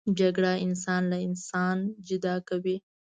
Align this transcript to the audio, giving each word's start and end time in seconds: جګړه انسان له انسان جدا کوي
جګړه 0.19 0.53
انسان 0.65 1.01
له 1.11 1.17
انسان 1.27 1.77
جدا 2.07 2.35
کوي 2.49 2.77